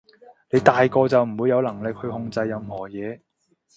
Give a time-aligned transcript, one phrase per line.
[0.49, 3.21] 你大個就唔會有能力去控制任何嘢